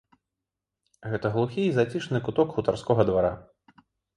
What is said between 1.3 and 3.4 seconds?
глухі і зацішны куток хутарскога двара.